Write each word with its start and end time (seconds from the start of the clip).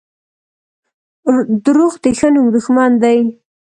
•دروغ 1.65 1.93
د 2.03 2.05
ښه 2.17 2.27
نوم 2.33 2.47
دښمن 2.55 2.91
دي. 3.03 3.17